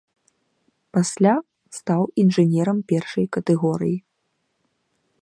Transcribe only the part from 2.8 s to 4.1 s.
першай катэгорыі.